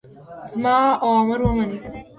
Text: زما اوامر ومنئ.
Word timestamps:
زما 0.51 0.77
اوامر 1.05 1.39
ومنئ. 1.43 1.75